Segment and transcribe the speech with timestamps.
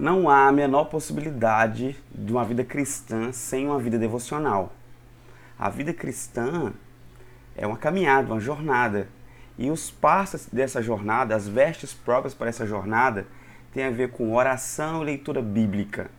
[0.00, 4.72] Não há a menor possibilidade de uma vida cristã sem uma vida devocional.
[5.58, 6.72] A vida cristã
[7.54, 9.08] é uma caminhada, uma jornada.
[9.58, 13.26] E os passos dessa jornada, as vestes próprias para essa jornada,
[13.74, 16.10] tem a ver com oração e leitura bíblica.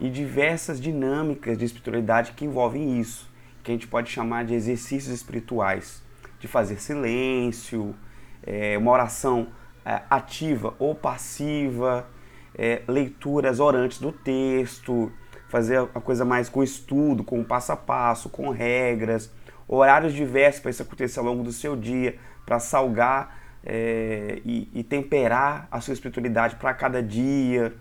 [0.00, 3.30] E diversas dinâmicas de espiritualidade que envolvem isso,
[3.62, 6.02] que a gente pode chamar de exercícios espirituais.
[6.40, 7.94] De fazer silêncio,
[8.42, 9.48] é, uma oração
[9.84, 12.08] é, ativa ou passiva,
[12.58, 15.12] é, leituras orantes do texto,
[15.48, 19.30] fazer a coisa mais com estudo, com passo a passo, com regras,
[19.68, 24.82] horários diversos para isso acontecer ao longo do seu dia, para salgar é, e, e,
[24.82, 27.74] temperar a sua espiritualidade para cada dia.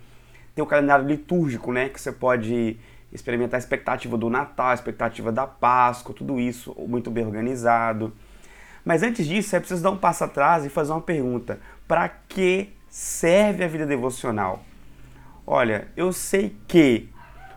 [0.54, 2.78] Tem o calendário litúrgico, né, que você pode
[3.12, 8.14] experimentar a expectativa do Natal, a expectativa da Páscoa, tudo isso muito bem organizado.
[8.84, 12.77] Mas antes disso, é preciso dar um passo atrás e fazer uma pergunta: para que
[12.90, 14.64] serve a vida devocional?
[15.46, 17.10] Olha, eu sei que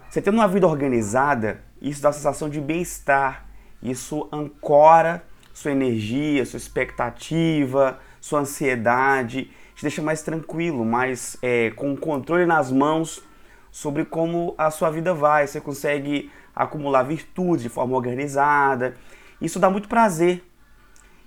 [0.08, 3.46] você tendo uma vida organizada, isso dá sensação de bem-estar,
[3.82, 11.96] isso ancora sua energia, sua expectativa, sua ansiedade, te deixa mais tranquilo, mais é, com
[11.96, 13.22] controle nas mãos
[13.70, 15.46] sobre como a sua vida vai.
[15.46, 18.96] Você consegue acumular virtudes de forma organizada.
[19.40, 20.44] Isso dá muito prazer.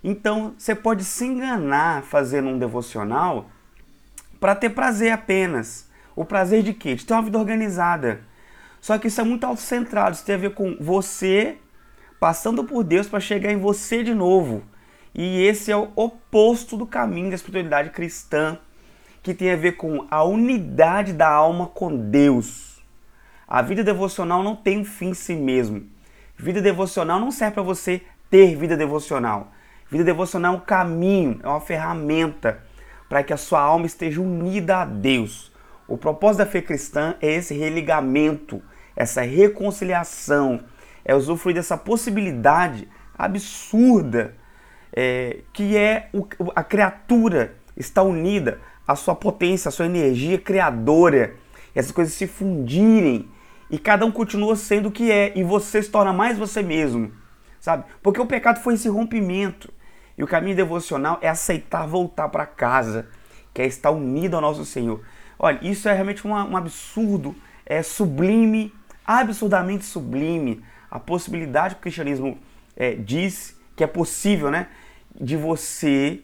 [0.03, 3.49] Então, você pode se enganar fazendo um devocional
[4.43, 5.89] para ter prazer apenas.
[6.13, 6.95] O prazer de quê?
[6.95, 8.25] De ter uma vida organizada.
[8.81, 11.59] Só que isso é muito autocentrado, isso tem a ver com você
[12.19, 14.61] passando por Deus para chegar em você de novo.
[15.15, 18.59] E esse é o oposto do caminho da espiritualidade cristã,
[19.21, 22.83] que tem a ver com a unidade da alma com Deus.
[23.47, 25.87] A vida devocional não tem um fim em si mesmo.
[26.35, 29.53] Vida devocional não serve para você ter vida devocional.
[29.89, 32.61] Vida devocional é um caminho, é uma ferramenta
[33.13, 35.51] para que a sua alma esteja unida a Deus.
[35.87, 38.59] O propósito da fé cristã é esse religamento,
[38.95, 40.61] essa reconciliação,
[41.05, 44.33] é usufruir dessa possibilidade absurda
[44.91, 51.35] é, que é o, a criatura está unida à sua potência, à sua energia criadora,
[51.75, 53.29] essas coisas se fundirem
[53.69, 57.11] e cada um continua sendo o que é e você se torna mais você mesmo,
[57.59, 57.83] sabe?
[58.01, 59.71] Porque o pecado foi esse rompimento
[60.17, 63.07] e o caminho devocional é aceitar voltar para casa,
[63.53, 65.03] que é estar unido ao nosso Senhor.
[65.37, 67.35] Olha, isso é realmente uma, um absurdo,
[67.65, 68.73] é sublime,
[69.05, 72.37] absurdamente sublime a possibilidade que o cristianismo
[72.75, 74.67] é, diz que é possível, né?
[75.19, 76.21] De você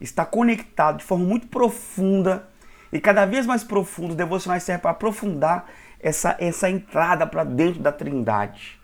[0.00, 2.48] estar conectado de forma muito profunda
[2.92, 5.66] e cada vez mais profundo, o devocionais serve para aprofundar
[6.00, 8.80] essa, essa entrada para dentro da trindade,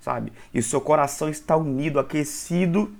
[0.00, 0.32] sabe?
[0.52, 2.92] E o seu coração está unido, aquecido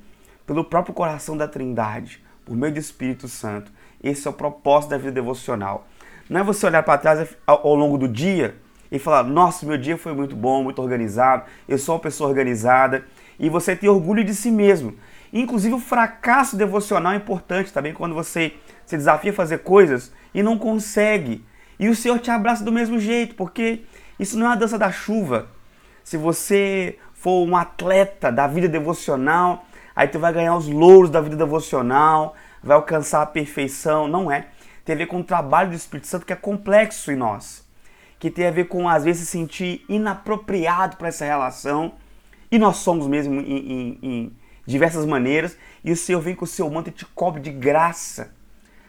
[0.47, 3.72] pelo próprio coração da trindade, por meio do Espírito Santo.
[4.03, 5.86] Esse é o propósito da vida devocional.
[6.28, 8.56] Não é você olhar para trás ao, longo do dia
[8.91, 13.04] e falar: Nossa, meu dia foi muito bom, muito organizado, eu sou uma pessoa organizada.
[13.38, 14.94] E você ter orgulho de si mesmo.
[15.32, 18.52] Inclusive, o fracasso devocional é importante também quando você
[18.84, 21.44] se desafia a fazer coisas e não consegue.
[21.78, 23.81] E o Senhor te abraça do mesmo jeito, porque
[24.19, 25.48] isso não é uma dança da chuva.
[26.04, 29.64] Se você for um atleta da vida devocional,
[29.94, 34.08] aí tu vai ganhar os louros da vida devocional, vai alcançar a perfeição.
[34.08, 34.48] Não é.
[34.84, 37.62] Tem a ver com o trabalho do Espírito Santo que é complexo em nós
[38.22, 41.94] que tem a ver com às vezes se sentir inapropriado para essa relação.
[42.52, 44.32] E nós somos mesmo em, em, em,
[44.64, 45.58] diversas maneiras.
[45.82, 48.32] E o Senhor vem com o seu manto e te cobre de graça,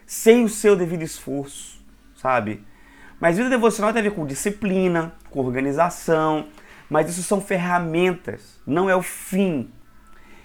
[0.06, 2.64] sem o seu devido esforço, sabe?
[3.18, 6.46] Mas vida devocional tem a ver com disciplina, com organização,
[6.88, 9.68] mas isso são ferramentas, não é o fim.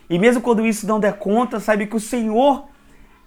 [0.09, 2.67] E mesmo quando isso não der conta, sabe que o Senhor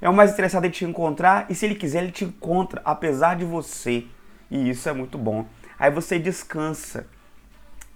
[0.01, 3.37] é o mais interessado em te encontrar e se Ele quiser, Ele te encontra, apesar
[3.37, 4.05] de você.
[4.51, 5.47] E isso é muito bom.
[5.79, 7.07] Aí você descansa.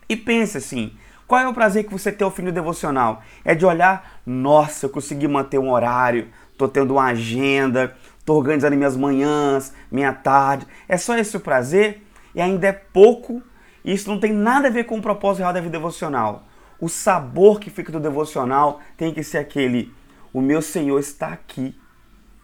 [0.08, 0.96] E pensa assim:
[1.26, 3.22] qual é o prazer que você tem ao fim do devocional?
[3.44, 8.76] É de olhar, nossa, eu consegui manter um horário, tô tendo uma agenda, tô organizando
[8.76, 10.66] minhas manhãs, minha tarde.
[10.88, 12.06] É só esse o prazer?
[12.32, 13.42] E ainda é pouco.
[13.84, 16.46] Isso não tem nada a ver com o propósito real da vida devocional.
[16.80, 19.92] O sabor que fica do devocional tem que ser aquele:
[20.32, 21.74] o meu Senhor está aqui.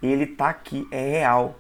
[0.03, 1.59] Ele está aqui, é real.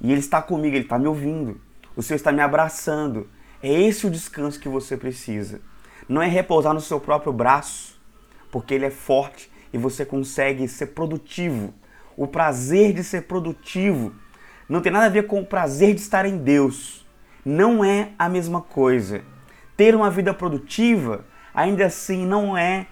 [0.00, 1.60] E Ele está comigo, Ele está me ouvindo.
[1.96, 3.28] O Senhor está me abraçando.
[3.62, 5.60] É esse o descanso que você precisa.
[6.08, 8.00] Não é repousar no seu próprio braço,
[8.50, 11.74] porque ele é forte e você consegue ser produtivo.
[12.16, 14.14] O prazer de ser produtivo
[14.68, 17.06] não tem nada a ver com o prazer de estar em Deus.
[17.44, 19.22] Não é a mesma coisa.
[19.76, 21.24] Ter uma vida produtiva,
[21.58, 22.86] ainda assim, não é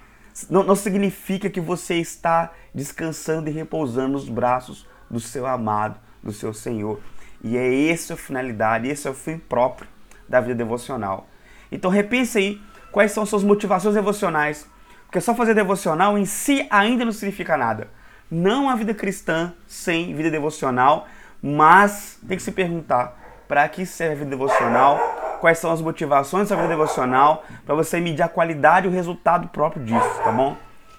[0.50, 6.30] não, não, significa que você está descansando e repousando nos braços do seu amado, do
[6.30, 7.00] seu Senhor.
[7.42, 9.88] E é essa a finalidade, esse é o fim próprio
[10.28, 11.26] da vida devocional.
[11.72, 12.60] Então repense aí
[12.92, 14.68] quais são suas motivações devocionais.
[15.06, 17.88] Porque só fazer devocional em si ainda não significa nada.
[18.30, 21.06] Não há vida cristã sem vida devocional,
[21.40, 23.16] mas tem que se perguntar
[23.48, 24.98] para que serve a vida devocional,
[25.40, 29.48] quais são as motivações da vida devocional, para você medir a qualidade e o resultado
[29.48, 30.56] próprio disso, tá bom?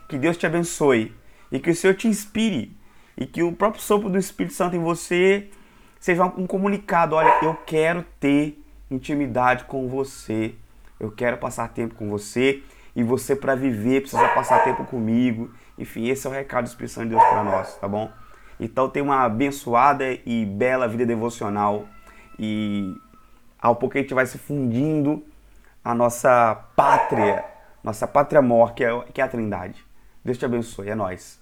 [0.07, 1.13] Que Deus te abençoe
[1.51, 2.75] e que o Senhor te inspire
[3.17, 5.49] e que o próprio sopro do Espírito Santo em você
[5.99, 10.55] seja um comunicado, olha, eu quero ter intimidade com você,
[10.99, 12.63] eu quero passar tempo com você
[12.95, 15.51] e você para viver precisa passar tempo comigo.
[15.77, 18.11] Enfim, esse é o recado do Espírito Santo de Deus para nós, tá bom?
[18.59, 21.85] Então tenha uma abençoada e bela vida devocional
[22.39, 22.95] e
[23.67, 25.23] ao pouco a gente vai se fundindo
[25.83, 27.45] a nossa pátria,
[27.83, 29.85] nossa pátria mor, que é, que é a Trindade.
[30.23, 31.39] Deus te abençoe, é nós.